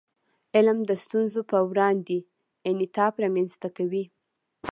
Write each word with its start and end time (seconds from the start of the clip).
علم 0.55 0.77
د 0.89 0.91
ستونزو 1.03 1.41
په 1.51 1.57
وړاندې 1.69 2.17
انعطاف 2.69 3.13
رامنځته 3.23 3.69
کوي. 3.77 4.05